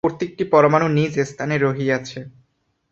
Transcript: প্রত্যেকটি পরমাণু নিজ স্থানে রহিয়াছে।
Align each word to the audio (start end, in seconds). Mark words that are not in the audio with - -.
প্রত্যেকটি 0.03 0.43
পরমাণু 0.45 0.87
নিজ 0.89 1.13
স্থানে 1.31 1.55
রহিয়াছে। 1.57 2.19